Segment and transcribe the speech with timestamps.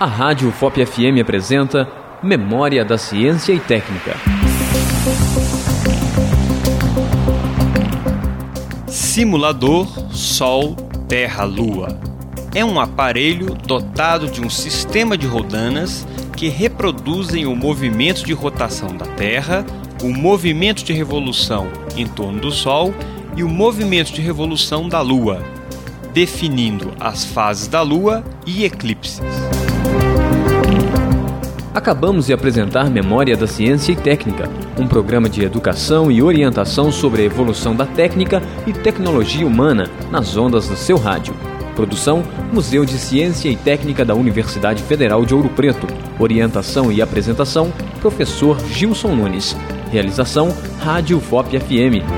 [0.00, 1.88] A Rádio FOP FM apresenta
[2.22, 4.14] Memória da Ciência e Técnica.
[8.86, 10.76] Simulador Sol
[11.08, 11.98] Terra Lua
[12.54, 16.06] é um aparelho dotado de um sistema de rodanas
[16.36, 19.66] que reproduzem o movimento de rotação da Terra,
[20.00, 22.94] o movimento de revolução em torno do Sol
[23.36, 25.42] e o movimento de revolução da Lua,
[26.14, 29.57] definindo as fases da Lua e eclipses.
[31.74, 37.22] Acabamos de apresentar Memória da Ciência e Técnica, um programa de educação e orientação sobre
[37.22, 41.34] a evolução da técnica e tecnologia humana nas ondas do seu rádio.
[41.76, 45.86] Produção: Museu de Ciência e Técnica da Universidade Federal de Ouro Preto.
[46.18, 49.54] Orientação e apresentação: Professor Gilson Nunes.
[49.92, 52.17] Realização: Rádio FOP FM.